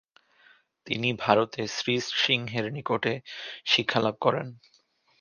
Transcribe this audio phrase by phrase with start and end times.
[0.87, 3.13] তিনি ভারতে শ্রী সিংহের নিকটে
[3.65, 4.47] শিক্ষা লাভ করেন।